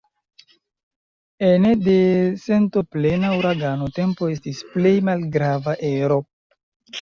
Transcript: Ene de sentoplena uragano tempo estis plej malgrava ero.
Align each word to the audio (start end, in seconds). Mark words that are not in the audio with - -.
Ene 1.49 1.73
de 1.87 1.97
sentoplena 2.45 3.29
uragano 3.41 3.91
tempo 3.99 4.31
estis 4.37 4.63
plej 4.73 4.95
malgrava 5.11 5.77
ero. 5.93 6.19